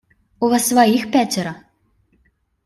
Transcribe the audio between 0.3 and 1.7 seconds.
У вас своих пятеро.